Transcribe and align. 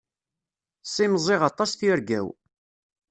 Ssimẓiɣ 0.87 1.41
aṭas 1.49 1.71
tirga-w. 1.73 2.27